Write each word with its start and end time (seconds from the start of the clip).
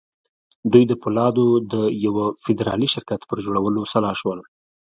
دوی 0.71 0.83
د 0.87 0.93
پولادو 1.01 1.47
د 1.71 1.73
یوه 2.05 2.25
فدرالي 2.43 2.87
شرکت 2.93 3.21
پر 3.29 3.37
جوړولو 3.45 3.81
سلا 3.93 4.11
شول 4.19 4.39